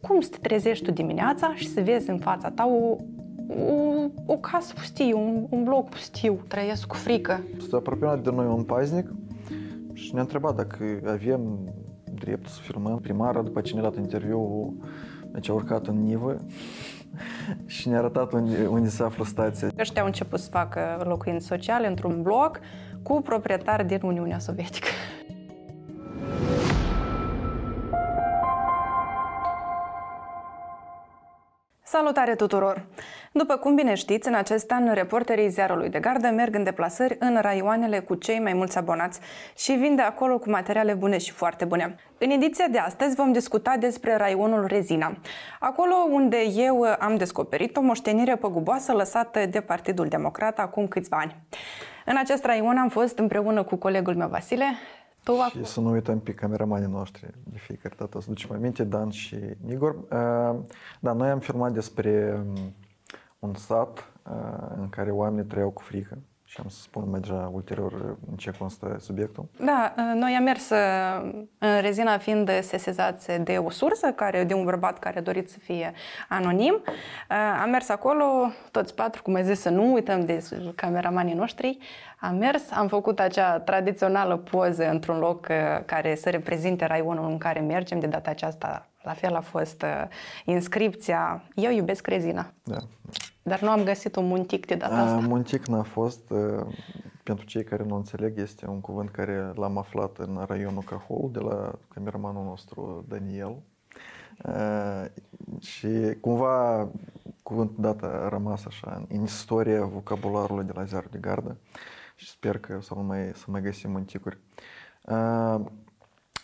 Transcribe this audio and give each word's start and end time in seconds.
Cum 0.00 0.20
să 0.20 0.28
te 0.30 0.38
trezești 0.38 0.84
tu 0.84 0.90
dimineața 0.90 1.54
și 1.54 1.68
să 1.68 1.80
vezi 1.80 2.10
în 2.10 2.18
fața 2.18 2.50
ta 2.50 2.66
o, 2.66 2.96
o, 3.72 4.08
o 4.26 4.36
casă 4.36 4.72
pustie, 4.74 5.14
un, 5.14 5.46
un 5.48 5.64
bloc 5.64 5.88
pustiu, 5.88 6.40
trăiesc 6.48 6.86
cu 6.86 6.94
frică. 6.94 7.40
S-a 7.70 7.76
apropiat 7.76 8.22
de 8.22 8.30
noi 8.30 8.46
un 8.46 8.62
paznic 8.62 9.10
și 9.92 10.12
ne-a 10.12 10.22
întrebat 10.22 10.56
dacă 10.56 11.00
avem 11.06 11.58
dreptul 12.14 12.50
să 12.50 12.60
filmăm. 12.62 12.98
Primara, 12.98 13.42
după 13.42 13.60
ce 13.60 13.74
ne-a 13.74 13.82
dat 13.82 13.96
interviul, 13.96 14.72
deci 15.32 15.48
a 15.48 15.52
urcat 15.52 15.86
în 15.86 16.02
nivă 16.02 16.36
și 17.66 17.88
ne-a 17.88 17.98
arătat 17.98 18.32
unde, 18.32 18.66
unde 18.66 18.88
se 18.88 19.02
află 19.02 19.24
stația. 19.24 19.68
Ăștia 19.78 20.00
au 20.00 20.06
început 20.06 20.38
să 20.38 20.50
facă 20.50 21.04
locuințe 21.04 21.46
sociale 21.46 21.86
într-un 21.86 22.22
bloc 22.22 22.60
cu 23.02 23.20
proprietari 23.20 23.86
din 23.86 24.00
Uniunea 24.02 24.38
Sovietică. 24.38 24.88
Salutare 31.90 32.34
tuturor! 32.34 32.86
După 33.32 33.56
cum 33.56 33.74
bine 33.74 33.94
știți, 33.94 34.28
în 34.28 34.34
acest 34.34 34.70
an, 34.70 34.92
reporterii 34.92 35.48
Ziarului 35.48 35.88
de 35.88 35.98
Gardă 35.98 36.28
merg 36.28 36.54
în 36.54 36.64
deplasări 36.64 37.16
în 37.18 37.38
raioanele 37.40 38.00
cu 38.00 38.14
cei 38.14 38.40
mai 38.40 38.52
mulți 38.52 38.78
abonați 38.78 39.20
și 39.56 39.72
vin 39.72 39.94
de 39.94 40.02
acolo 40.02 40.38
cu 40.38 40.50
materiale 40.50 40.94
bune 40.94 41.18
și 41.18 41.32
foarte 41.32 41.64
bune. 41.64 41.94
În 42.18 42.30
ediția 42.30 42.66
de 42.70 42.78
astăzi 42.78 43.14
vom 43.14 43.32
discuta 43.32 43.76
despre 43.78 44.16
raionul 44.16 44.66
Rezina, 44.66 45.16
acolo 45.60 45.94
unde 46.10 46.36
eu 46.54 46.86
am 46.98 47.16
descoperit 47.16 47.76
o 47.76 47.80
moștenire 47.80 48.36
păguboasă 48.36 48.92
lăsată 48.92 49.46
de 49.46 49.60
Partidul 49.60 50.08
Democrat 50.08 50.58
acum 50.58 50.88
câțiva 50.88 51.16
ani. 51.16 51.36
În 52.04 52.16
acest 52.16 52.44
raion 52.44 52.76
am 52.76 52.88
fost 52.88 53.18
împreună 53.18 53.62
cu 53.62 53.76
colegul 53.76 54.14
meu 54.14 54.28
Vasile. 54.28 54.64
Tu 55.28 55.34
și 55.34 55.40
acum... 55.40 55.62
să 55.62 55.80
nu 55.80 55.90
uităm 55.90 56.20
pe 56.20 56.34
cameramanii 56.34 56.88
noștri 56.88 57.30
de 57.44 57.58
fiecare 57.58 57.94
dată, 57.98 58.20
să 58.20 58.28
ducem 58.28 58.52
aminte, 58.52 58.84
Dan 58.84 59.10
și 59.10 59.36
Igor. 59.68 59.96
Da, 61.00 61.12
noi 61.12 61.30
am 61.30 61.38
filmat 61.38 61.72
despre 61.72 62.42
un 63.38 63.54
sat 63.54 64.12
în 64.76 64.88
care 64.88 65.10
oamenii 65.10 65.50
trăiau 65.50 65.70
cu 65.70 65.82
frică 65.82 66.18
și 66.50 66.60
am 66.62 66.68
să 66.68 66.80
spun 66.80 67.10
mai 67.10 67.20
deja 67.20 67.50
ulterior 67.52 68.16
în 68.30 68.36
ce 68.36 68.50
constă 68.58 68.96
subiectul. 69.00 69.48
Da, 69.60 69.94
noi 70.14 70.34
am 70.38 70.42
mers 70.42 70.70
în 71.58 71.80
rezina 71.80 72.18
fiind 72.18 72.50
sesizați 72.60 73.40
de 73.40 73.58
o 73.58 73.70
sursă, 73.70 74.12
care, 74.12 74.44
de 74.44 74.54
un 74.54 74.64
bărbat 74.64 74.98
care 74.98 75.18
a 75.18 75.22
dorit 75.22 75.50
să 75.50 75.58
fie 75.58 75.92
anonim. 76.28 76.82
Am 77.62 77.70
mers 77.70 77.88
acolo, 77.88 78.24
toți 78.70 78.94
patru, 78.94 79.22
cum 79.22 79.34
ai 79.34 79.44
zis, 79.44 79.60
să 79.60 79.68
nu 79.68 79.92
uităm 79.92 80.24
de 80.24 80.44
cameramanii 80.74 81.34
noștri. 81.34 81.78
Am 82.20 82.36
mers, 82.36 82.70
am 82.72 82.88
făcut 82.88 83.20
acea 83.20 83.60
tradițională 83.60 84.36
poză 84.36 84.88
într-un 84.90 85.18
loc 85.18 85.46
care 85.84 86.14
să 86.14 86.30
reprezinte 86.30 86.84
raionul 86.84 87.30
în 87.30 87.38
care 87.38 87.60
mergem. 87.60 87.98
De 87.98 88.06
data 88.06 88.30
aceasta, 88.30 88.88
la 89.08 89.14
fel 89.14 89.34
a 89.34 89.40
fost 89.40 89.84
inscripția 90.44 91.42
Eu 91.54 91.70
iubesc 91.70 92.06
rezina. 92.06 92.52
Da. 92.62 92.78
Dar 93.42 93.60
nu 93.60 93.70
am 93.70 93.84
găsit 93.84 94.16
un 94.16 94.26
muntic 94.26 94.66
de 94.66 94.74
data 94.74 94.94
asta. 94.94 95.26
Muntic 95.26 95.66
n-a 95.66 95.82
fost. 95.82 96.32
Pentru 97.22 97.46
cei 97.46 97.64
care 97.64 97.84
nu 97.84 97.96
înțeleg, 97.96 98.38
este 98.38 98.66
un 98.66 98.80
cuvânt 98.80 99.10
care 99.10 99.52
l-am 99.54 99.78
aflat 99.78 100.16
în 100.18 100.44
raionul 100.46 100.82
Cahol 100.82 101.28
de 101.32 101.38
la 101.38 101.72
cameramanul 101.94 102.44
nostru 102.44 103.04
Daniel. 103.08 103.56
Și 105.60 105.88
cumva 106.20 106.88
cuvântul 107.42 107.76
dat 107.82 108.02
a 108.02 108.28
rămas 108.28 108.64
așa 108.66 109.06
în 109.08 109.22
istoria 109.22 109.84
vocabularului 109.84 110.64
de 110.64 110.72
la 110.74 110.84
Ziarul 110.84 111.10
de 111.10 111.18
Gardă 111.18 111.56
și 112.16 112.28
sper 112.28 112.58
că 112.58 112.78
să 112.80 112.94
mai, 112.94 113.30
să 113.34 113.44
mai 113.46 113.60
găsim 113.60 113.90
munticuri. 113.90 114.38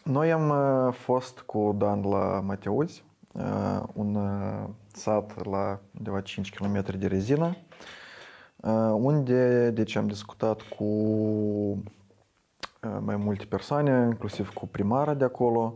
Noi 0.04 0.32
am 0.32 0.52
fost 0.92 1.40
cu 1.40 1.74
Dan 1.78 2.02
la 2.02 2.40
Mateuzi, 2.40 3.04
un 3.92 4.18
sat 4.92 5.46
la 5.46 5.80
undeva 5.98 6.20
5 6.20 6.54
km 6.54 6.98
de 6.98 7.06
rezină, 7.06 7.56
unde 8.92 9.70
deci 9.70 9.96
am 9.96 10.06
discutat 10.06 10.60
cu 10.60 10.84
mai 13.00 13.16
multe 13.16 13.44
persoane, 13.44 14.06
inclusiv 14.06 14.52
cu 14.52 14.66
primara 14.66 15.14
de 15.14 15.24
acolo, 15.24 15.72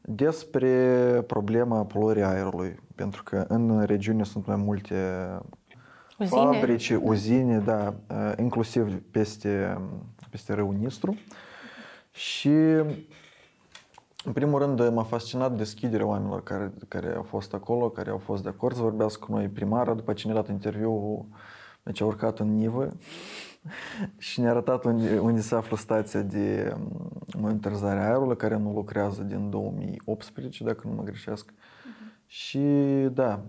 despre 0.00 1.24
problema 1.26 1.84
poluării 1.84 2.22
aerului. 2.22 2.78
Pentru 2.94 3.22
că 3.22 3.44
în 3.48 3.82
regiune 3.84 4.24
sunt 4.24 4.46
mai 4.46 4.56
multe 4.56 4.94
uzine. 6.18 6.40
fabrici, 6.40 6.90
uzine, 6.90 7.58
da, 7.58 7.94
inclusiv 8.38 9.02
peste, 9.10 9.78
peste 10.30 10.52
râul 10.52 10.74
Nistru. 10.74 11.16
Și 12.10 12.50
în 14.24 14.32
primul 14.32 14.58
rând, 14.58 14.88
m-a 14.88 15.02
fascinat 15.02 15.56
deschiderea 15.56 16.06
oamenilor 16.06 16.42
care, 16.42 16.72
care 16.88 17.14
au 17.14 17.22
fost 17.22 17.54
acolo, 17.54 17.88
care 17.88 18.10
au 18.10 18.18
fost 18.18 18.42
de 18.42 18.48
acord 18.48 18.74
să 18.74 18.82
vorbească 18.82 19.24
cu 19.24 19.32
noi 19.32 19.48
primara, 19.48 19.94
după 19.94 20.12
ce 20.12 20.26
ne-a 20.26 20.36
dat 20.36 20.48
interviu, 20.48 21.26
deci 21.82 22.00
a 22.00 22.04
urcat 22.04 22.38
în 22.38 22.54
nivă 22.54 22.88
și 24.18 24.40
ne-a 24.40 24.50
arătat 24.50 24.84
unde, 24.84 25.18
unde 25.18 25.40
se 25.40 25.54
află 25.54 25.76
stația 25.76 26.20
de 26.20 26.76
monitorizare 27.38 28.00
a 28.00 28.06
aerului, 28.06 28.36
care 28.36 28.56
nu 28.56 28.72
lucrează 28.72 29.22
din 29.22 29.50
2018, 29.50 30.64
dacă 30.64 30.88
nu 30.88 30.94
mă 30.94 31.02
greșesc. 31.02 31.50
Uh-huh. 31.50 32.14
Și 32.26 32.58
da, 33.12 33.40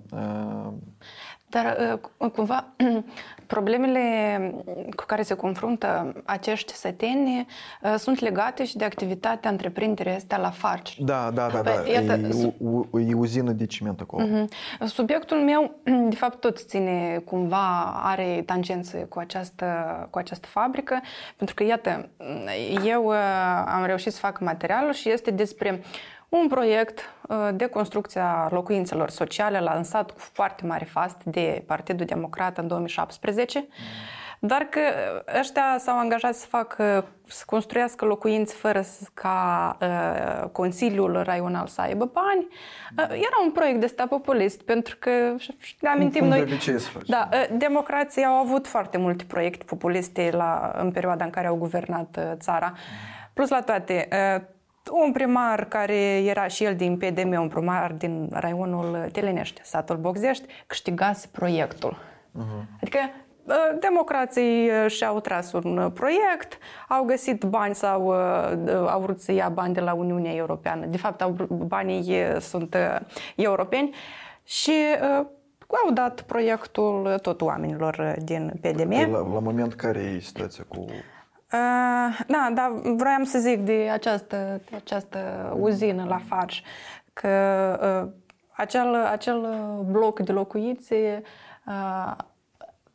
dar 1.55 1.99
uh, 2.19 2.29
cumva 2.31 2.65
problemele 3.47 4.01
cu 4.95 5.03
care 5.05 5.21
se 5.21 5.33
confruntă 5.33 6.13
acești 6.25 6.73
săteni 6.73 7.47
uh, 7.81 7.95
sunt 7.97 8.19
legate 8.19 8.65
și 8.65 8.77
de 8.77 8.85
activitatea 8.85 9.49
întreprinderii 9.49 10.11
astea 10.11 10.37
la 10.37 10.49
Farci. 10.49 10.99
Da, 10.99 11.31
da, 11.33 11.47
da, 11.47 11.61
da. 11.61 11.71
Iată, 11.71 12.13
e, 12.13 12.53
o, 12.91 12.99
e 12.99 13.13
uzină 13.13 13.51
de 13.51 13.65
ciment 13.65 13.99
acolo. 13.99 14.25
Uh-huh. 14.25 14.85
Subiectul 14.85 15.37
meu, 15.37 15.75
de 16.09 16.15
fapt, 16.15 16.39
tot 16.39 16.57
ține 16.57 17.21
cumva, 17.25 18.01
are 18.03 18.43
tangențe 18.45 18.97
cu 18.97 19.19
această, 19.19 19.67
cu 20.09 20.17
această 20.17 20.47
fabrică, 20.47 21.01
pentru 21.35 21.55
că, 21.55 21.63
iată, 21.63 22.09
eu 22.85 23.05
uh, 23.05 23.15
am 23.65 23.85
reușit 23.85 24.13
să 24.13 24.19
fac 24.19 24.39
materialul 24.39 24.93
și 24.93 25.09
este 25.11 25.31
despre 25.31 25.81
un 26.29 26.47
proiect 26.47 26.99
uh, 27.27 27.49
de 27.53 27.65
construcție 27.65 28.21
a 28.21 28.47
locuințelor 28.51 29.09
sociale 29.09 29.59
lansat 29.59 30.11
cu 30.11 30.19
foarte 30.19 30.65
mare 30.65 30.85
fast 30.85 31.23
de 31.23 31.63
Partidul 31.67 32.05
Democrat 32.05 32.57
în 32.57 32.67
2017, 32.67 33.67
dar 34.39 34.61
că 34.61 34.79
ăștia 35.39 35.75
s-au 35.79 35.99
angajat 35.99 36.35
să 36.35 36.45
facă, 36.45 37.07
să 37.27 37.43
construiască 37.45 38.05
locuințe 38.05 38.53
fără 38.53 38.83
ca 39.13 39.77
uh, 39.81 40.49
Consiliul 40.49 41.21
Raional 41.23 41.67
să 41.67 41.81
aibă 41.81 42.11
bani. 42.13 42.47
Uh, 42.97 43.03
era 43.03 43.37
un 43.43 43.51
proiect 43.51 43.79
de 43.79 43.85
ăsta 43.85 44.07
populist, 44.07 44.61
pentru 44.61 44.95
că 44.99 45.09
ne 45.79 45.89
amintim 45.89 46.25
noi... 46.25 46.45
De 46.45 46.57
ce 46.57 46.77
să 46.77 46.89
da, 47.07 47.29
uh, 47.31 47.45
democrații 47.57 48.23
au 48.23 48.33
avut 48.33 48.67
foarte 48.67 48.97
multe 48.97 49.23
proiecte 49.27 49.63
populiste 49.63 50.29
la, 50.33 50.71
în 50.77 50.91
perioada 50.91 51.23
în 51.23 51.31
care 51.31 51.47
au 51.47 51.55
guvernat 51.55 52.17
uh, 52.17 52.31
țara. 52.35 52.73
Plus 53.33 53.49
la 53.49 53.61
toate, 53.61 54.07
uh, 54.11 54.41
un 54.91 55.11
primar 55.11 55.65
care 55.65 56.23
era 56.23 56.47
și 56.47 56.63
el 56.63 56.75
din 56.75 56.97
PDM, 56.97 57.41
un 57.41 57.47
primar 57.47 57.91
din 57.91 58.29
raionul 58.31 59.07
Telenești, 59.11 59.61
satul 59.63 59.97
Bogzești, 59.97 60.45
câștigase 60.67 61.27
proiectul. 61.31 61.97
Uh-huh. 61.97 62.79
Adică 62.81 62.97
ă, 63.47 63.53
democrații 63.79 64.69
ă, 64.83 64.87
și-au 64.87 65.19
tras 65.19 65.51
un 65.51 65.91
proiect, 65.93 66.57
au 66.87 67.03
găsit 67.03 67.43
bani 67.43 67.75
sau 67.75 68.07
ă, 68.07 68.89
au 68.89 69.01
vrut 69.01 69.21
să 69.21 69.31
ia 69.31 69.49
bani 69.49 69.73
de 69.73 69.79
la 69.79 69.93
Uniunea 69.93 70.33
Europeană. 70.33 70.85
De 70.85 70.97
fapt, 70.97 71.25
banii 71.49 72.13
sunt 72.39 72.75
europeni 73.35 73.95
și 74.43 74.73
au 75.85 75.91
dat 75.93 76.21
proiectul 76.21 77.17
tot 77.21 77.41
oamenilor 77.41 78.15
din 78.23 78.51
PDM. 78.61 78.91
La, 78.91 79.07
la 79.07 79.39
moment 79.39 79.73
care 79.73 79.99
e 79.99 80.19
situația 80.19 80.65
cu 80.67 80.79
Uh, 80.79 81.14
da, 82.27 82.49
dar 82.53 82.71
vroiam 82.95 83.23
să 83.23 83.39
zic 83.39 83.59
de 83.59 83.89
această, 83.91 84.61
de 84.69 84.75
această 84.75 85.19
uzină 85.59 86.05
la 86.07 86.17
Farj, 86.17 86.61
că 87.13 87.29
uh, 88.03 88.11
acel, 88.51 88.95
acel 88.95 89.47
bloc 89.91 90.19
de 90.19 90.31
locuințe 90.31 91.21
uh, 91.67 92.15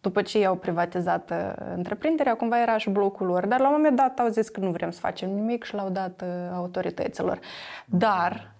după 0.01 0.23
ce 0.23 0.39
i-au 0.39 0.55
privatizat 0.55 1.33
întreprinderea, 1.75 2.37
cumva 2.37 2.61
era 2.61 2.77
și 2.77 2.91
blocul 2.91 3.27
lor. 3.27 3.47
Dar 3.47 3.61
la 3.61 3.67
un 3.67 3.75
moment 3.75 3.97
dat 3.97 4.19
au 4.19 4.29
zis 4.29 4.49
că 4.49 4.61
nu 4.61 4.71
vrem 4.71 4.91
să 4.91 5.01
facem 5.01 5.31
nimic 5.31 5.65
și 5.65 5.75
l-au 5.75 5.89
dat 5.89 6.25
autorităților. 6.53 7.39
Dar 7.85 8.51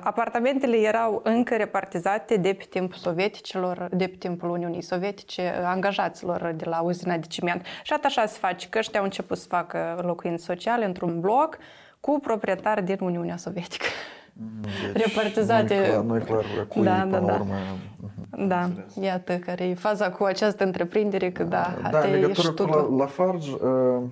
apartamentele 0.00 0.76
erau 0.76 1.20
încă 1.24 1.56
repartizate 1.56 2.36
de 2.36 2.54
pe 2.58 2.66
timpul 2.70 2.98
sovieticilor, 2.98 3.88
de 3.90 4.06
pe 4.06 4.16
timpul 4.18 4.50
Uniunii 4.50 4.82
Sovietice, 4.82 5.62
angajaților 5.64 6.52
de 6.56 6.64
la 6.64 6.80
uzina 6.80 7.16
de 7.16 7.26
ciment. 7.26 7.64
Și 7.82 7.92
așa 8.02 8.26
se 8.26 8.38
face, 8.38 8.68
că 8.68 8.78
ăștia 8.78 8.98
au 8.98 9.04
început 9.04 9.38
să 9.38 9.46
facă 9.48 10.00
locuințe 10.02 10.44
sociale 10.44 10.84
într-un 10.84 11.20
bloc 11.20 11.58
cu 12.00 12.18
proprietari 12.22 12.84
din 12.84 12.98
Uniunea 13.00 13.36
Sovietică. 13.36 13.84
Deci, 14.92 15.04
repartizate. 15.04 16.02
Nu-i 16.06 16.20
clar, 16.20 16.44
clar 16.54 16.66
cui, 16.66 16.82
da, 16.82 17.06
da, 17.10 17.18
da. 17.18 17.32
Urmă, 17.34 17.54
da, 18.46 18.62
înțeles. 18.62 18.94
iată 19.00 19.36
care 19.36 19.64
e 19.64 19.74
faza 19.74 20.10
cu 20.10 20.24
această 20.24 20.64
întreprindere, 20.64 21.30
că 21.30 21.42
da, 21.42 21.74
da, 21.90 21.98
legătură 21.98 22.50
cu 22.50 22.62
la, 22.62 22.96
la 22.96 23.06
Farge, 23.06 23.50
uh, 23.52 24.02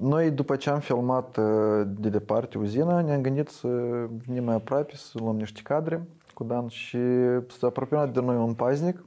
noi, 0.00 0.30
după 0.30 0.56
ce 0.56 0.70
am 0.70 0.80
filmat 0.80 1.38
de 1.86 2.08
departe 2.08 2.58
uzina, 2.58 3.00
ne-am 3.00 3.20
gândit 3.20 3.48
să 3.48 3.68
venim 4.26 4.44
mai 4.44 4.54
aproape, 4.54 4.96
să 4.96 5.18
luăm 5.18 5.36
niște 5.36 5.60
cadre 5.62 6.06
cu 6.34 6.44
Dan 6.44 6.68
și 6.68 6.98
s-a 7.58 7.66
apropiat 7.66 8.12
de 8.12 8.20
noi 8.20 8.36
un 8.36 8.54
paznic 8.54 9.04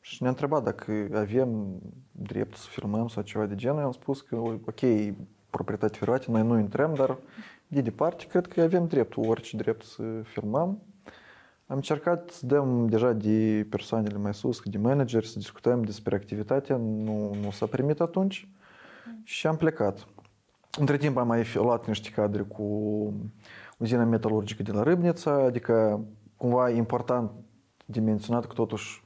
și 0.00 0.22
ne-a 0.22 0.30
întrebat 0.30 0.62
dacă 0.62 0.92
avem 1.14 1.80
dreptul 2.12 2.56
să 2.56 2.66
filmăm 2.70 3.08
sau 3.08 3.22
ceva 3.22 3.46
de 3.46 3.54
genul. 3.54 3.82
Am 3.82 3.92
spus 3.92 4.20
că, 4.20 4.36
ok, 4.36 4.80
proprietate 5.50 5.98
privată, 6.00 6.30
noi 6.30 6.42
nu 6.42 6.58
intrăm, 6.58 6.94
dar 6.94 7.18
de 7.66 7.80
departe 7.80 8.24
cred 8.28 8.46
că 8.46 8.60
avem 8.60 8.86
dreptul, 8.86 9.28
orice 9.28 9.56
drept 9.56 9.84
să 9.84 10.02
filmăm. 10.22 10.82
Am 11.66 11.76
încercat 11.76 12.30
să 12.30 12.46
dăm 12.46 12.86
deja 12.86 13.12
de 13.12 13.66
persoanele 13.70 14.18
mai 14.18 14.34
sus, 14.34 14.60
de 14.64 14.78
manager, 14.78 15.24
să 15.24 15.38
discutăm 15.38 15.82
despre 15.82 16.14
activitatea, 16.14 16.76
nu, 16.76 17.34
nu 17.42 17.50
s-a 17.50 17.66
primit 17.66 18.00
atunci 18.00 18.48
și 19.24 19.46
am 19.46 19.56
plecat. 19.56 20.06
Între 20.78 20.96
timp 20.96 21.16
am 21.16 21.26
mai 21.26 21.52
luat 21.54 21.86
niște 21.86 22.10
cadre 22.10 22.42
cu 22.42 22.62
uzina 23.78 24.04
metalurgică 24.04 24.62
de 24.62 24.72
la 24.72 24.82
Râbnița, 24.82 25.32
adică 25.32 26.04
cumva 26.36 26.70
important 26.70 27.30
de 27.84 28.00
menționat 28.00 28.46
că 28.46 28.52
totuși 28.52 29.04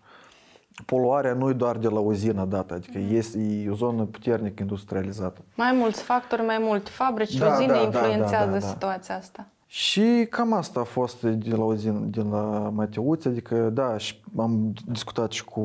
poluarea 0.86 1.34
nu 1.34 1.48
e 1.50 1.52
doar 1.52 1.76
de 1.76 1.88
la 1.88 1.98
uzina 1.98 2.44
dată, 2.44 2.74
adică 2.74 2.98
mm. 2.98 3.16
este, 3.16 3.38
e 3.38 3.70
o 3.70 3.74
zonă 3.74 4.04
puternic 4.04 4.58
industrializată. 4.58 5.40
Mai 5.54 5.72
mulți 5.72 6.02
factori, 6.02 6.42
mai 6.42 6.58
multe 6.60 6.90
fabrici, 6.90 7.36
da, 7.36 7.54
uzine 7.54 7.72
da, 7.72 7.80
influențează 7.80 8.50
da, 8.50 8.58
da, 8.58 8.58
da, 8.58 8.66
situația 8.66 9.16
asta. 9.16 9.46
Și 9.68 10.26
cam 10.30 10.52
asta 10.52 10.80
a 10.80 10.84
fost 10.84 11.22
de 11.22 11.56
la 11.56 11.74
din, 11.74 12.10
din 12.10 12.30
la 12.30 12.70
Mateuț, 12.74 13.24
adică 13.24 13.56
da, 13.56 13.96
și 13.98 14.22
am 14.38 14.72
discutat 14.86 15.30
și 15.32 15.44
cu 15.44 15.60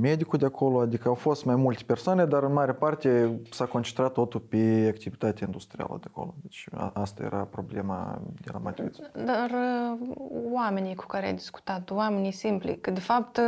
medicul 0.00 0.38
de 0.38 0.44
acolo, 0.44 0.80
adică 0.80 1.08
au 1.08 1.14
fost 1.14 1.44
mai 1.44 1.54
multe 1.54 1.82
persoane, 1.86 2.24
dar 2.24 2.42
în 2.42 2.52
mare 2.52 2.72
parte 2.72 3.40
s-a 3.50 3.64
concentrat 3.64 4.12
totul 4.12 4.40
pe 4.40 4.86
activitatea 4.94 5.46
industrială 5.46 5.98
de 6.00 6.06
acolo. 6.10 6.34
Deci 6.42 6.66
asta 6.92 7.22
era 7.22 7.48
problema 7.50 8.20
de 8.40 8.50
la 8.52 8.58
Mateuț. 8.58 8.96
Dar 9.24 9.50
uh, 9.50 10.16
oamenii 10.52 10.94
cu 10.94 11.06
care 11.06 11.26
ai 11.26 11.34
discutat, 11.34 11.90
oamenii 11.90 12.32
simpli, 12.32 12.78
că 12.80 12.90
de 12.90 13.00
fapt 13.00 13.40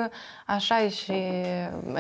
așa 0.47 0.83
e 0.83 0.89
și 0.89 1.23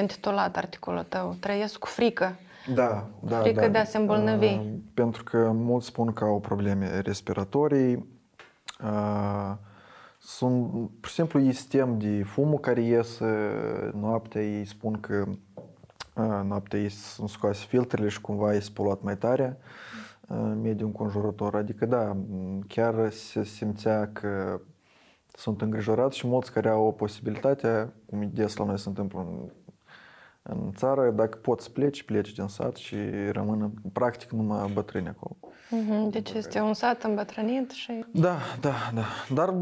intitulat 0.00 0.56
articolul 0.56 1.02
tău, 1.08 1.36
trăiesc 1.40 1.78
cu 1.78 1.86
frică 1.86 2.36
da, 2.74 3.08
da, 3.20 3.38
frică 3.38 3.60
da. 3.60 3.68
de 3.68 3.78
a 3.78 3.84
se 3.84 3.98
îmbolnăvi. 3.98 4.46
Uh, 4.46 4.72
pentru 4.94 5.24
că 5.24 5.50
mulți 5.54 5.86
spun 5.86 6.12
că 6.12 6.24
au 6.24 6.40
probleme 6.40 7.00
respiratorii. 7.00 8.06
Uh, 8.84 9.54
sunt, 10.18 10.70
pur 11.00 11.08
și 11.08 11.14
simplu, 11.14 11.40
ei 11.40 11.52
sistem 11.52 11.98
de 11.98 12.22
fumul 12.22 12.58
care 12.58 12.80
iese 12.80 13.50
noaptea, 13.94 14.42
ei 14.42 14.64
spun 14.64 15.00
că 15.00 15.24
uh, 16.14 16.40
noaptea 16.44 16.78
ei 16.78 16.88
sunt 16.88 17.28
scoase 17.28 17.64
filtrele 17.68 18.08
și 18.08 18.20
cumva 18.20 18.54
este 18.54 18.70
poluat 18.74 19.02
mai 19.02 19.16
tare 19.16 19.58
uh, 20.28 20.52
mediul 20.62 20.86
înconjurător. 20.86 21.54
Adică, 21.54 21.86
da, 21.86 22.16
chiar 22.66 23.10
se 23.10 23.44
simțea 23.44 24.10
că 24.12 24.60
sunt 25.34 25.62
îngrijorați 25.62 26.16
și 26.16 26.26
mulți 26.26 26.52
care 26.52 26.68
au 26.68 26.86
o 26.86 26.90
posibilitate, 26.90 27.92
cum 28.06 28.30
des 28.32 28.56
la 28.56 28.64
noi 28.64 28.78
se 28.78 28.88
întâmplă 28.88 29.18
în 29.18 29.50
în 30.50 30.72
țară, 30.76 31.10
dacă 31.10 31.38
poți 31.38 31.64
să 31.64 31.70
pleci, 31.70 32.02
pleci 32.02 32.32
din 32.32 32.46
sat 32.46 32.76
și 32.76 32.96
rămân 33.32 33.72
practic 33.92 34.30
numai 34.30 34.70
bătrâni 34.72 35.08
acolo. 35.08 35.36
Deci 36.10 36.30
este 36.30 36.60
un 36.60 36.74
sat 36.74 37.02
îmbătrânit 37.02 37.70
și... 37.70 38.04
Da, 38.12 38.36
da, 38.60 38.74
da. 38.94 39.04
Dar 39.34 39.54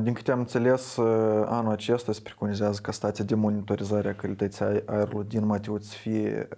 din 0.00 0.12
câte 0.12 0.30
am 0.30 0.38
înțeles, 0.38 0.98
anul 1.44 1.72
acesta 1.72 2.12
se 2.12 2.20
preconizează 2.22 2.80
ca 2.82 2.92
stația 2.92 3.24
de 3.24 3.34
monitorizare 3.34 4.08
a 4.08 4.14
calității 4.14 4.64
aerului 4.86 5.28
din 5.28 5.46
Mateuț 5.46 5.84
să 5.84 5.94
fie 5.96 6.48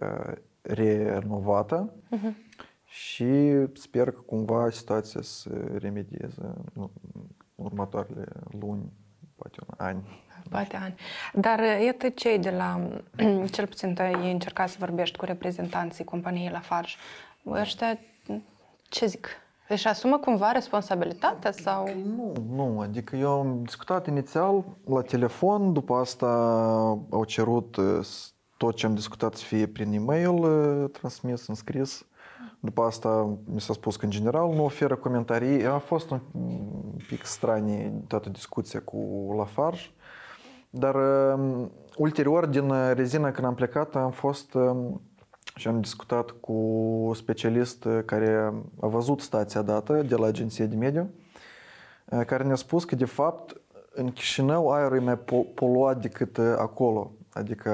renovată 0.63 1.93
uh-huh. 1.93 2.35
și 2.85 3.53
sper 3.75 4.11
că 4.11 4.21
cumva 4.21 4.71
situația 4.71 5.21
să 5.23 5.51
remedieze 5.79 6.55
în 6.75 6.89
următoarele 7.55 8.25
luni, 8.61 8.93
poate 9.35 9.59
un 9.69 9.75
ani. 9.77 10.03
Poate 10.51 10.77
ani. 10.77 10.95
Dar 11.33 11.59
iată 11.85 12.09
cei 12.09 12.39
de 12.39 12.51
la, 12.51 12.81
cel 13.55 13.67
puțin 13.67 13.95
tu 13.95 14.03
ai 14.03 14.33
încercat 14.33 14.69
să 14.69 14.77
vorbești 14.79 15.17
cu 15.17 15.25
reprezentanții 15.25 16.05
companiei 16.05 16.51
Lafarge. 16.51 16.95
Ăștia, 17.47 17.99
ce 18.89 19.07
zic? 19.07 19.29
Își 19.69 19.89
asumă 19.89 20.19
cumva 20.19 20.51
responsabilitatea 20.51 21.51
sau? 21.51 21.89
Nu, 22.17 22.33
nu. 22.55 22.81
Adică 22.81 23.17
eu 23.17 23.31
am 23.31 23.63
discutat 23.63 24.07
inițial 24.07 24.65
la 24.85 25.01
telefon, 25.01 25.73
după 25.73 25.95
asta 25.95 26.27
au 27.11 27.25
cerut 27.27 27.77
tot 28.57 28.75
ce 28.75 28.87
am 28.87 28.95
discutat 28.95 29.35
să 29.35 29.45
fie 29.45 29.67
prin 29.67 29.93
e-mail 29.93 30.39
transmis, 30.89 31.47
în 31.47 31.55
scris. 31.55 32.07
După 32.61 32.83
asta 32.83 33.39
mi 33.45 33.61
s-a 33.61 33.73
spus 33.73 33.97
că 33.97 34.05
în 34.05 34.11
general 34.11 34.55
nu 34.55 34.65
oferă 34.65 34.97
comentarii. 34.97 35.67
A 35.67 35.79
fost 35.79 36.11
un 36.11 36.21
pic 37.09 37.25
stranie 37.25 37.93
toată 38.07 38.29
discuția 38.29 38.81
cu 38.81 38.99
Lafarge. 39.37 39.91
Dar 40.75 40.95
uh, 40.95 41.67
ulterior, 41.97 42.47
din 42.47 42.73
rezina 42.95 43.31
când 43.31 43.47
am 43.47 43.55
plecat, 43.55 43.97
am 43.97 44.11
fost 44.11 44.55
uh, 44.55 44.77
și 45.55 45.69
am 45.69 45.81
discutat 45.81 46.31
cu 46.31 47.11
specialist 47.15 47.87
care 48.05 48.53
a 48.81 48.87
văzut 48.87 49.21
stația 49.21 49.63
dată 49.63 50.03
de 50.03 50.15
la 50.15 50.27
Agenția 50.27 50.67
de 50.67 50.77
Mediu, 50.77 51.11
care 52.27 52.45
ne-a 52.45 52.55
spus 52.55 52.85
că, 52.85 52.95
de 52.95 53.05
fapt, 53.05 53.61
în 53.95 54.11
Chișinău 54.11 54.71
aerul 54.71 54.97
e 54.97 55.01
mai 55.01 55.19
poluat 55.55 56.01
decât 56.01 56.39
acolo. 56.39 57.13
Adică, 57.33 57.71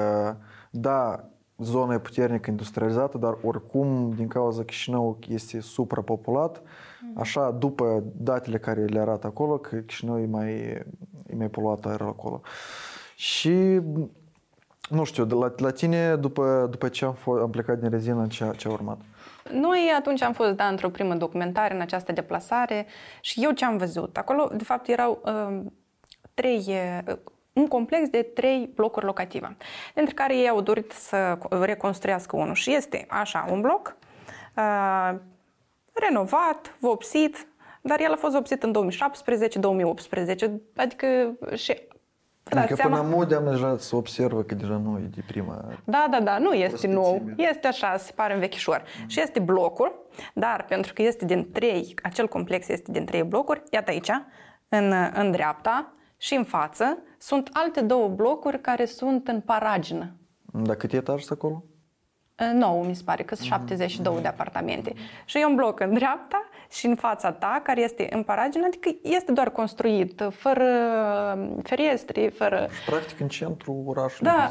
da, 0.69 1.29
zona 1.57 1.93
e 1.93 1.99
puternic 1.99 2.45
industrializată, 2.45 3.17
dar 3.17 3.37
oricum, 3.43 4.13
din 4.15 4.27
cauza 4.27 4.63
Chișinău 4.63 5.19
este 5.27 5.59
suprapopulat, 5.59 6.61
așa, 7.15 7.51
după 7.51 8.03
datele 8.15 8.57
care 8.57 8.85
le 8.85 8.99
arată 8.99 9.27
acolo, 9.27 9.57
că 9.57 9.75
Chișinău 9.75 10.19
e 10.19 10.25
mai, 10.25 10.51
e 11.27 11.35
mai 11.35 11.47
poluat 11.47 11.85
aerul 11.85 12.07
acolo. 12.07 12.41
Și 13.19 13.81
nu 14.89 15.03
știu, 15.03 15.25
de 15.25 15.33
la, 15.33 15.53
la 15.57 15.71
tine, 15.71 16.15
după, 16.15 16.67
după 16.69 16.87
ce 16.87 17.05
am, 17.05 17.15
f- 17.15 17.41
am 17.41 17.49
plecat 17.49 17.79
din 17.79 17.89
rezină, 17.89 18.27
ce, 18.27 18.51
ce 18.57 18.67
a 18.67 18.71
urmat? 18.71 18.99
Noi 19.51 19.93
atunci 19.97 20.21
am 20.21 20.33
fost, 20.33 20.51
da, 20.51 20.67
într-o 20.67 20.89
primă 20.89 21.15
documentare 21.15 21.73
în 21.73 21.81
această 21.81 22.11
deplasare 22.11 22.87
și 23.21 23.43
eu 23.43 23.51
ce 23.51 23.65
am 23.65 23.77
văzut? 23.77 24.17
Acolo, 24.17 24.51
de 24.53 24.63
fapt, 24.63 24.87
erau 24.87 25.21
uh, 25.25 25.61
trei, 26.33 26.65
uh, 27.07 27.15
un 27.53 27.67
complex 27.67 28.09
de 28.09 28.21
trei 28.21 28.69
blocuri 28.75 29.05
locative, 29.05 29.57
dintre 29.93 30.13
care 30.13 30.37
ei 30.37 30.49
au 30.49 30.61
dorit 30.61 30.91
să 30.91 31.37
reconstruiască 31.49 32.35
unul. 32.35 32.53
Și 32.53 32.73
este 32.73 33.05
așa, 33.09 33.47
un 33.51 33.61
bloc 33.61 33.95
uh, 34.57 35.15
renovat, 35.93 36.75
vopsit, 36.79 37.47
dar 37.81 38.01
el 38.01 38.11
a 38.11 38.15
fost 38.15 38.33
vopsit 38.33 38.63
în 38.63 38.89
2017-2018, 40.47 40.49
adică 40.75 41.37
și 41.55 41.87
Adică 42.43 42.75
seama... 42.75 42.97
până 42.97 43.15
mod 43.15 43.33
am 43.33 43.45
deja 43.45 43.77
să 43.77 43.95
observă 43.95 44.43
că 44.43 44.55
deja 44.55 44.77
nu 44.77 44.97
e 44.97 45.09
de 45.15 45.23
prima... 45.27 45.65
Da, 45.83 46.07
da, 46.11 46.21
da, 46.21 46.37
nu 46.37 46.53
este 46.53 46.87
nou. 46.87 47.21
Este 47.35 47.67
așa, 47.67 47.97
se 47.97 48.11
pare 48.15 48.33
învechișor. 48.33 48.83
Mm. 49.01 49.07
Și 49.07 49.21
este 49.21 49.39
blocul, 49.39 50.05
dar 50.33 50.65
pentru 50.67 50.93
că 50.93 51.01
este 51.01 51.25
din 51.25 51.51
trei, 51.51 51.95
acel 52.03 52.27
complex 52.27 52.67
este 52.67 52.91
din 52.91 53.05
trei 53.05 53.23
blocuri, 53.23 53.63
iată 53.69 53.91
aici, 53.91 54.11
în, 54.69 54.93
în 55.13 55.31
dreapta 55.31 55.93
și 56.17 56.33
în 56.33 56.43
față, 56.43 56.97
sunt 57.17 57.49
alte 57.53 57.81
două 57.81 58.07
blocuri 58.07 58.61
care 58.61 58.85
sunt 58.85 59.27
în 59.27 59.41
paragină. 59.41 60.15
Dar 60.53 60.75
câte 60.75 60.95
etaje 60.95 61.23
sunt 61.23 61.37
acolo? 61.37 61.63
9, 62.53 62.85
mi 62.85 62.95
se 62.95 63.03
pare 63.05 63.23
că 63.23 63.35
sunt 63.35 63.47
72 63.47 64.13
mm. 64.15 64.21
de 64.21 64.27
apartamente. 64.27 64.93
Și 65.25 65.37
e 65.37 65.45
un 65.45 65.55
bloc 65.55 65.79
în 65.79 65.93
dreapta 65.93 66.48
și 66.71 66.85
în 66.85 66.95
fața 66.95 67.31
ta, 67.31 67.61
care 67.63 67.81
este 67.81 68.07
în 68.11 68.23
paragină, 68.23 68.65
adică 68.65 68.95
este 69.01 69.31
doar 69.31 69.49
construit, 69.49 70.23
fără 70.29 70.67
ferestre, 71.63 72.29
fără... 72.29 72.67
Practic 72.85 73.19
în 73.19 73.27
centrul 73.27 73.83
orașului. 73.85 74.31
Da, 74.31 74.49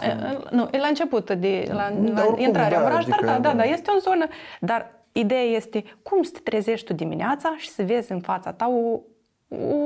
nu, 0.50 0.68
e 0.72 0.78
la 0.78 0.86
început 0.86 1.32
de 1.32 1.64
la, 1.68 1.92
la 2.14 2.24
oricum, 2.24 2.44
intrarea 2.44 2.78
da, 2.78 2.84
în 2.84 2.92
oraș, 2.92 3.02
adică, 3.02 3.24
dar 3.24 3.40
da, 3.40 3.48
da, 3.48 3.54
da, 3.54 3.64
este 3.64 3.90
o 3.90 3.98
zonă, 3.98 4.26
dar 4.60 4.90
ideea 5.12 5.42
este 5.42 5.84
cum 6.02 6.22
să 6.22 6.30
te 6.32 6.40
trezești 6.40 6.86
tu 6.86 6.92
dimineața 6.92 7.54
și 7.56 7.68
să 7.68 7.82
vezi 7.82 8.12
în 8.12 8.20
fața 8.20 8.52
ta 8.52 8.68
o, 8.68 9.00
o, 9.56 9.76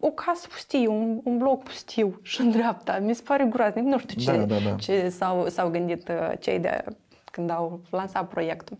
o 0.00 0.10
casă 0.10 0.46
pustie, 0.48 0.86
un, 0.86 1.20
un 1.24 1.38
bloc 1.38 1.62
pustiu 1.62 2.18
și 2.22 2.40
în 2.40 2.50
dreapta. 2.50 2.98
Mi 2.98 3.14
se 3.14 3.22
pare 3.26 3.44
groaznic. 3.44 3.84
Nu 3.84 3.98
știu 3.98 4.20
ce, 4.20 4.36
da, 4.36 4.44
da, 4.44 4.56
da. 4.64 4.74
ce 4.74 5.08
s-au, 5.08 5.48
s-au 5.48 5.68
gândit 5.68 6.08
uh, 6.08 6.32
cei 6.38 6.58
de 6.58 6.84
când 7.24 7.50
au 7.50 7.80
lansat 7.90 8.28
proiectul. 8.28 8.78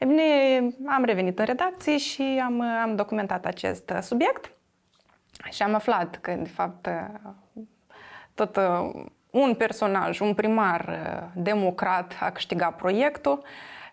E 0.00 0.06
bine, 0.06 0.22
am 0.86 1.04
revenit 1.04 1.38
în 1.38 1.44
redacție 1.44 1.98
și 1.98 2.42
am, 2.44 2.60
am 2.60 2.96
documentat 2.96 3.46
acest 3.46 3.92
subiect 4.00 4.50
și 5.50 5.62
am 5.62 5.74
aflat 5.74 6.18
că, 6.20 6.32
de 6.32 6.48
fapt, 6.48 6.88
tot 8.34 8.60
un 9.30 9.54
personaj, 9.54 10.20
un 10.20 10.34
primar 10.34 10.98
democrat 11.34 12.16
a 12.20 12.30
câștigat 12.30 12.76
proiectul 12.76 13.42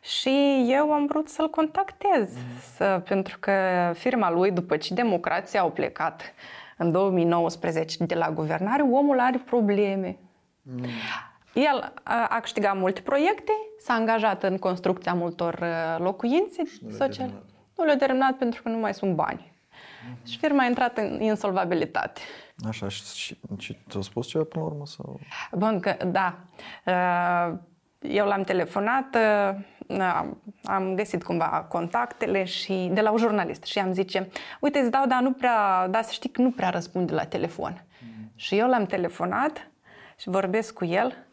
și 0.02 0.66
eu 0.70 0.92
am 0.92 1.06
vrut 1.06 1.28
să-l 1.28 1.50
contactez, 1.50 2.34
mm. 2.34 2.42
să, 2.76 3.02
pentru 3.08 3.38
că 3.40 3.52
firma 3.94 4.32
lui, 4.32 4.52
după 4.52 4.78
ce 4.78 4.94
democrații 4.94 5.60
au 5.60 5.72
plecat 5.72 6.34
în 6.78 6.92
2019 6.92 8.04
de 8.04 8.16
la 8.16 8.32
guvernare, 8.32 8.82
omul 8.82 9.20
are 9.20 9.42
probleme. 9.46 10.18
Mm. 10.62 10.86
El 11.58 11.94
a 12.04 12.40
câștigat 12.42 12.78
multe 12.78 13.02
proiecte, 13.02 13.52
s-a 13.80 13.94
angajat 13.94 14.44
în 14.44 14.58
construcția 14.58 15.14
multor 15.14 15.66
locuințe 15.98 16.64
sociale. 16.98 17.34
Nu 17.78 17.86
le-a 17.86 17.98
terminat 17.98 18.38
pentru 18.38 18.62
că 18.62 18.70
nu 18.70 18.78
mai 18.78 18.94
sunt 18.94 19.16
bani. 19.16 19.54
și 20.26 20.38
firma 20.38 20.64
a 20.64 20.66
intrat 20.66 20.98
în 20.98 21.22
insolvabilitate. 21.22 22.22
Așa, 22.68 22.88
și, 22.88 23.38
și 23.58 23.78
ți-a 23.90 24.02
spus 24.02 24.28
ceva 24.28 24.44
până 24.44 24.64
la 24.64 24.72
urmă? 24.72 24.86
Sau? 24.86 25.20
Bun, 25.52 25.80
că, 25.80 25.98
da. 26.06 26.38
Eu 28.02 28.26
l-am 28.26 28.42
telefonat, 28.42 29.18
am 30.64 30.96
găsit 30.96 31.24
cumva 31.24 31.66
contactele 31.70 32.44
și 32.44 32.90
de 32.94 33.02
la 33.02 33.12
un 33.12 33.18
jurnalist 33.18 33.64
și 33.64 33.80
am 33.80 33.94
zice, 33.94 34.30
uite, 34.60 34.80
îți 34.80 34.92
dau, 34.92 35.06
dar 35.06 35.22
nu 35.22 35.32
prea, 35.32 35.88
dar 35.88 36.04
să 36.04 36.12
știi 36.12 36.30
că 36.30 36.42
nu 36.42 36.52
prea 36.52 36.70
răspunde 36.70 37.14
la 37.14 37.26
telefon. 37.26 37.86
Mm. 38.02 38.32
Și 38.36 38.58
eu 38.58 38.68
l-am 38.68 38.86
telefonat 38.86 39.72
și 40.18 40.30
vorbesc 40.30 40.74
cu 40.74 40.86
el. 40.86 41.26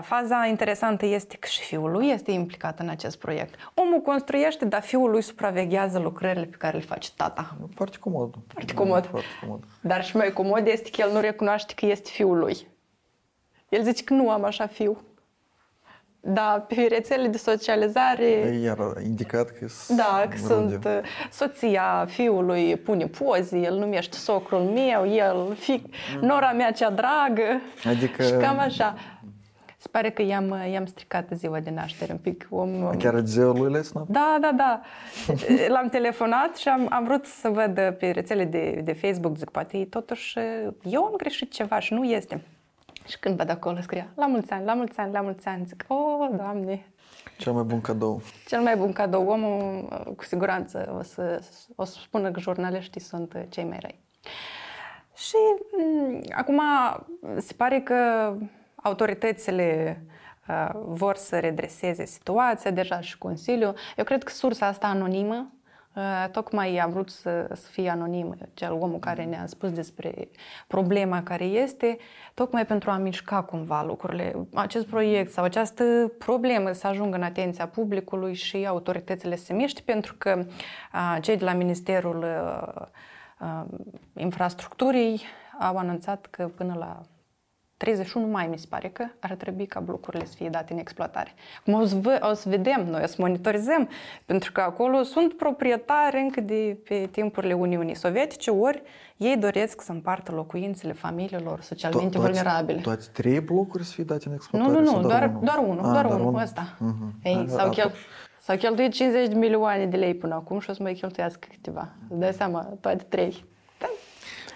Faza 0.00 0.46
interesantă 0.46 1.06
este 1.06 1.36
că 1.36 1.46
și 1.46 1.62
fiul 1.62 1.90
lui 1.90 2.08
este 2.08 2.30
implicat 2.30 2.78
în 2.78 2.88
acest 2.88 3.18
proiect. 3.18 3.54
Omul 3.74 4.00
construiește, 4.00 4.64
dar 4.64 4.82
fiul 4.82 5.10
lui 5.10 5.22
supraveghează 5.22 5.98
lucrările 5.98 6.44
pe 6.44 6.56
care 6.56 6.76
le 6.76 6.82
face 6.82 7.08
tata. 7.16 7.56
Foarte 7.74 7.96
comod. 8.00 8.34
Foarte 8.48 8.74
comod. 8.74 9.06
Foarte 9.06 9.28
comod. 9.40 9.64
Dar 9.80 10.04
și 10.04 10.16
mai 10.16 10.32
comod 10.32 10.66
este 10.66 10.90
că 10.90 11.00
el 11.00 11.12
nu 11.12 11.20
recunoaște 11.20 11.74
că 11.76 11.86
este 11.86 12.10
fiul 12.12 12.38
lui. 12.38 12.66
El 13.68 13.82
zice 13.82 14.04
că 14.04 14.14
nu 14.14 14.30
am 14.30 14.44
așa 14.44 14.66
fiu. 14.66 15.02
Da, 16.20 16.64
pe 16.68 16.86
rețele 16.88 17.28
de 17.28 17.36
socializare... 17.36 18.28
Iar 18.62 18.78
indicat 19.04 19.50
că 19.50 19.66
Da, 19.96 20.26
că 20.30 20.36
sunt 20.36 20.84
uh, 20.84 20.98
soția 21.30 22.06
fiului, 22.08 22.76
pune 22.76 23.06
poze, 23.06 23.58
el 23.58 23.74
numește 23.74 24.16
socrul 24.16 24.60
meu, 24.60 25.06
el, 25.06 25.54
fi, 25.58 25.82
nora 26.20 26.52
mea 26.52 26.72
cea 26.72 26.90
dragă. 26.90 27.60
Adică... 27.84 28.22
Și 28.22 28.32
cam 28.32 28.58
așa. 28.58 28.94
Se 29.80 29.88
pare 29.90 30.10
că 30.10 30.22
i-am, 30.22 30.56
i-am 30.70 30.86
stricat 30.86 31.28
ziua 31.32 31.60
de 31.60 31.70
naștere 31.70 32.12
un 32.12 32.18
pic. 32.18 32.46
Om, 32.50 32.96
Chiar 32.96 33.20
ziua 33.24 33.52
lui 33.52 33.72
le 33.72 33.82
Da, 34.08 34.38
da, 34.40 34.52
da. 34.56 34.80
L-am 35.74 35.88
telefonat 35.88 36.56
și 36.56 36.68
am, 36.68 36.86
am 36.90 37.04
vrut 37.04 37.24
să 37.24 37.48
văd 37.48 37.94
pe 37.98 38.10
rețele 38.10 38.44
de, 38.44 38.80
de 38.84 38.92
Facebook, 38.92 39.36
zic, 39.36 39.50
poate 39.50 39.84
totuși 39.84 40.38
eu 40.82 41.04
am 41.04 41.14
greșit 41.16 41.52
ceva 41.52 41.78
și 41.78 41.92
nu 41.92 42.04
este. 42.04 42.42
Și 43.06 43.18
când 43.18 43.36
văd 43.36 43.50
acolo 43.50 43.80
scria, 43.80 44.06
la 44.14 44.26
mulți 44.26 44.50
ani, 44.50 44.64
la 44.64 44.74
mulți 44.74 44.98
ani, 44.98 45.12
la 45.12 45.20
mulți 45.20 45.46
ani, 45.46 45.64
zic, 45.66 45.84
oh, 45.88 46.28
Doamne! 46.36 46.86
Cel 47.38 47.52
mai 47.52 47.62
bun 47.62 47.80
cadou. 47.80 48.22
Cel 48.46 48.60
mai 48.60 48.76
bun 48.76 48.92
cadou. 48.92 49.28
Omul, 49.28 49.88
cu 50.16 50.24
siguranță, 50.24 50.94
o 50.98 51.02
să, 51.02 51.40
o 51.76 51.84
să 51.84 51.96
spună 52.02 52.30
că 52.30 52.40
jurnaliștii 52.40 53.00
sunt 53.00 53.46
cei 53.48 53.64
mai 53.64 53.78
răi. 53.80 54.00
Și 55.16 55.36
m- 55.80 56.34
acum 56.34 56.60
se 57.38 57.52
pare 57.56 57.80
că 57.80 57.94
autoritățile 58.82 60.00
uh, 60.48 60.70
vor 60.84 61.16
să 61.16 61.38
redreseze 61.38 62.04
situația, 62.04 62.70
deja 62.70 63.00
și 63.00 63.18
Consiliul. 63.18 63.74
Eu 63.96 64.04
cred 64.04 64.24
că 64.24 64.32
sursa 64.32 64.66
asta 64.66 64.86
anonimă 64.86 65.52
Uh, 65.98 66.30
tocmai 66.30 66.76
am 66.76 66.90
vrut 66.90 67.10
să, 67.10 67.50
să 67.52 67.70
fie 67.70 67.90
anonim 67.90 68.36
cel 68.54 68.72
omul 68.72 68.98
care 68.98 69.24
ne-a 69.24 69.46
spus 69.46 69.72
despre 69.72 70.28
problema 70.66 71.22
care 71.22 71.44
este, 71.44 71.96
tocmai 72.34 72.66
pentru 72.66 72.90
a 72.90 72.96
mișca 72.96 73.42
cumva 73.42 73.82
lucrurile. 73.82 74.48
Acest 74.54 74.86
proiect 74.86 75.32
sau 75.32 75.44
această 75.44 76.12
problemă 76.18 76.72
să 76.72 76.86
ajungă 76.86 77.16
în 77.16 77.22
atenția 77.22 77.66
publicului 77.66 78.34
și 78.34 78.66
autoritățile 78.66 79.36
să 79.36 79.52
miște, 79.52 79.80
pentru 79.84 80.14
că 80.18 80.44
uh, 80.94 81.16
cei 81.20 81.36
de 81.36 81.44
la 81.44 81.52
Ministerul 81.52 82.26
uh, 83.40 83.64
Infrastructurii 84.16 85.20
au 85.58 85.76
anunțat 85.76 86.26
că 86.26 86.50
până 86.56 86.74
la 86.78 87.00
31 87.78 88.26
mai, 88.26 88.46
mi 88.46 88.58
se 88.58 88.66
pare 88.68 88.88
că 88.88 89.04
ar 89.20 89.34
trebui 89.34 89.66
ca 89.66 89.80
blocurile 89.80 90.24
să 90.24 90.32
fie 90.36 90.48
date 90.48 90.72
în 90.72 90.78
exploatare. 90.78 91.34
Cum 91.64 91.74
o 91.74 91.84
să, 91.84 92.28
o 92.30 92.34
să 92.34 92.48
vedem, 92.48 92.86
noi 92.90 93.00
o 93.02 93.06
să 93.06 93.14
monitorizăm, 93.18 93.88
pentru 94.24 94.52
că 94.52 94.60
acolo 94.60 95.02
sunt 95.02 95.36
proprietari 95.36 96.16
încă 96.20 96.40
de 96.40 96.78
pe 96.88 97.08
timpurile 97.10 97.52
Uniunii 97.52 97.94
Sovietice, 97.94 98.50
ori 98.50 98.82
ei 99.16 99.36
doresc 99.36 99.80
să 99.80 99.92
împartă 99.92 100.32
locuințele 100.32 100.92
familiilor 100.92 101.60
socialmente 101.60 102.18
to- 102.18 102.20
vulnerabile. 102.20 102.80
Toate 102.80 103.04
trei 103.12 103.40
blocuri 103.40 103.84
să 103.84 103.92
fie 103.92 104.04
date 104.04 104.28
în 104.28 104.34
exploatare? 104.34 104.72
Nu, 104.72 104.80
nu, 104.80 105.00
nu, 105.00 105.08
doar, 105.08 105.28
unul, 105.28 105.40
doar 105.44 105.58
unul, 105.58 105.84
A, 105.84 105.92
doar, 105.92 106.06
doar 106.06 106.20
unul, 106.20 106.40
ăsta. 106.40 106.74
Uh-huh. 106.76 107.22
Ei, 107.22 107.46
A, 107.48 107.50
sau 107.50 107.70
chel, 107.70 107.92
s-au 108.40 108.56
cheltuit 108.56 108.92
50 108.92 109.28
de 109.28 109.34
milioane 109.34 109.86
de 109.86 109.96
lei 109.96 110.14
până 110.14 110.34
acum 110.34 110.60
și 110.60 110.70
o 110.70 110.72
să 110.72 110.82
mai 110.82 110.94
cheltuiască 110.94 111.46
câteva. 111.50 111.88
Îți 112.08 112.18
dai 112.18 112.32
seama, 112.32 112.60
toate 112.80 113.04
trei. 113.08 113.44
Da. 113.78 113.86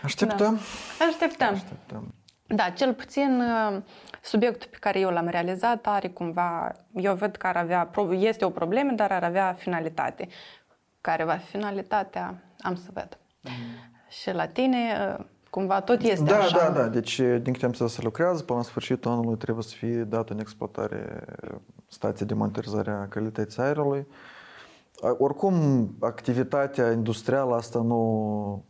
Așteptăm. 0.02 0.58
Da. 0.98 1.04
Așteptăm. 1.04 1.52
Așteptăm. 1.52 2.14
Da, 2.54 2.70
cel 2.70 2.94
puțin 2.94 3.40
uh, 3.40 3.82
subiectul 4.22 4.68
pe 4.70 4.76
care 4.80 5.00
eu 5.00 5.10
l-am 5.10 5.28
realizat 5.28 5.86
are 5.86 6.08
cumva, 6.08 6.72
eu 6.94 7.14
văd 7.14 7.36
că 7.36 7.46
ar 7.46 7.56
avea, 7.56 7.90
este 8.10 8.44
o 8.44 8.50
problemă, 8.50 8.92
dar 8.92 9.12
ar 9.12 9.24
avea 9.24 9.52
finalitate. 9.52 10.28
Care 11.00 11.24
va 11.24 11.34
fi 11.34 11.46
finalitatea, 11.46 12.42
am 12.58 12.74
să 12.74 12.88
văd. 12.92 13.18
Mm. 13.40 13.50
Și 14.08 14.32
la 14.32 14.46
tine, 14.46 14.76
uh, 15.18 15.24
cumva 15.50 15.80
tot 15.80 16.00
este 16.00 16.24
da, 16.24 16.38
așa. 16.38 16.58
Da, 16.58 16.70
da, 16.80 16.88
deci 16.88 17.16
din 17.16 17.52
câte 17.52 17.64
am 17.64 17.72
să 17.72 17.86
se 17.86 18.02
lucrează, 18.02 18.42
până 18.42 18.58
la 18.58 18.64
sfârșitul 18.64 19.10
anului 19.10 19.36
trebuie 19.36 19.64
să 19.64 19.74
fie 19.74 20.02
dată 20.02 20.32
în 20.32 20.38
exploatare 20.38 21.24
stația 21.88 22.26
de 22.26 22.34
monitorizare 22.34 22.90
a 22.90 23.08
calității 23.08 23.62
aerului. 23.62 24.06
Oricum, 25.18 25.54
activitatea 26.00 26.90
industrială 26.90 27.54
asta 27.54 27.82
nu 27.82 28.64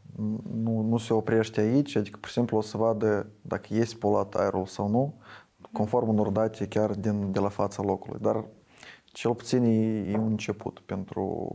nu, 0.54 0.80
nu 0.80 0.96
se 0.96 1.12
oprește 1.12 1.60
aici, 1.60 1.96
adică 1.96 2.18
pur 2.20 2.28
și 2.28 2.34
simplu 2.34 2.56
o 2.56 2.60
să 2.60 2.76
vadă 2.76 3.26
dacă 3.42 3.66
este 3.70 3.96
poluat 3.96 4.34
aerul 4.34 4.66
sau 4.66 4.88
nu, 4.88 5.14
conform 5.72 6.08
unor 6.08 6.28
date 6.28 6.66
chiar 6.66 6.90
din, 6.90 7.32
de 7.32 7.40
la 7.40 7.48
fața 7.48 7.82
locului. 7.82 8.18
Dar 8.20 8.44
cel 9.04 9.34
puțin 9.34 9.62
e, 9.62 10.10
e 10.10 10.16
un 10.16 10.30
început 10.30 10.82
pentru 10.86 11.50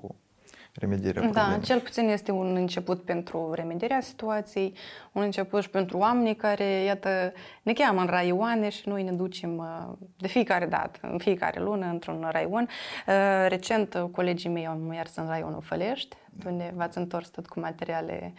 remedierea 0.79 1.21
da, 1.21 1.27
problemei. 1.27 1.59
Da, 1.59 1.65
cel 1.65 1.79
puțin 1.79 2.07
este 2.07 2.31
un 2.31 2.55
început 2.55 3.03
pentru 3.03 3.53
remedierea 3.53 4.01
situației, 4.01 4.73
un 5.11 5.21
început 5.21 5.61
și 5.61 5.69
pentru 5.69 5.97
oamenii 5.97 6.35
care, 6.35 6.83
iată, 6.83 7.33
ne 7.61 7.73
cheamă 7.73 8.01
în 8.01 8.07
raioane 8.07 8.69
și 8.69 8.87
noi 8.87 9.03
ne 9.03 9.11
ducem 9.11 9.57
uh, 9.57 10.07
de 10.17 10.27
fiecare 10.27 10.65
dată, 10.65 10.99
în 11.01 11.17
fiecare 11.17 11.59
lună, 11.59 11.85
într-un 11.85 12.27
raion. 12.31 12.69
Uh, 13.07 13.45
recent, 13.47 14.07
colegii 14.11 14.49
mei 14.49 14.67
au 14.67 14.75
mers 14.75 15.15
în 15.15 15.27
raionul 15.27 15.61
Fălești, 15.61 16.15
unde 16.45 16.73
v-ați 16.75 16.97
întors 16.97 17.29
tot 17.29 17.47
cu 17.47 17.59
materiale 17.59 18.33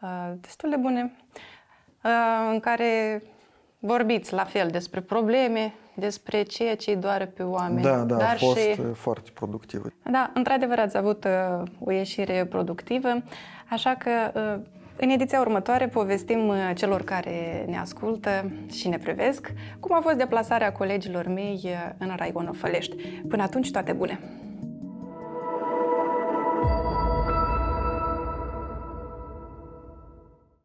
uh, 0.00 0.32
destul 0.40 0.70
de 0.70 0.76
bune, 0.76 1.12
în 2.50 2.60
care 2.60 3.22
vorbiți 3.84 4.32
la 4.32 4.44
fel 4.44 4.68
despre 4.70 5.00
probleme, 5.00 5.74
despre 5.94 6.42
ceea 6.42 6.76
ce 6.76 6.90
îi 6.90 6.96
doare 6.96 7.26
pe 7.26 7.42
oameni. 7.42 7.82
Da, 7.82 7.96
da, 7.96 8.16
dar 8.16 8.34
a 8.34 8.36
fost 8.36 8.58
și... 8.58 8.80
foarte 8.94 9.30
productivă. 9.34 9.88
Da, 10.10 10.30
într-adevăr 10.34 10.78
ați 10.78 10.96
avut 10.96 11.24
uh, 11.24 11.62
o 11.84 11.92
ieșire 11.92 12.46
productivă, 12.50 13.08
așa 13.68 13.94
că 13.94 14.10
uh, 14.34 14.64
în 14.96 15.08
ediția 15.08 15.40
următoare 15.40 15.88
povestim 15.88 16.48
uh, 16.48 16.56
celor 16.74 17.02
care 17.02 17.64
ne 17.68 17.78
ascultă 17.78 18.50
și 18.70 18.88
ne 18.88 18.98
privesc 18.98 19.52
cum 19.80 19.96
a 19.96 20.00
fost 20.00 20.16
deplasarea 20.16 20.72
colegilor 20.72 21.26
mei 21.26 21.60
uh, 21.64 21.70
în 21.98 22.12
Raionul 22.16 22.54
Fălești. 22.54 22.96
Până 23.28 23.42
atunci, 23.42 23.70
toate 23.70 23.92
bune! 23.92 24.18